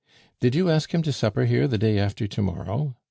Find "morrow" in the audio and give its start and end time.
2.41-2.95